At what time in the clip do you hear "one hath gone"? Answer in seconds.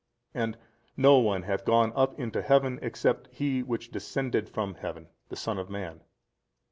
1.19-1.93